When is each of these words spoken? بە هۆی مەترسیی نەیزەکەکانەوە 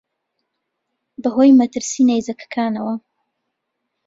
بە 1.21 1.29
هۆی 1.35 1.57
مەترسیی 1.59 2.07
نەیزەکەکانەوە 2.09 2.95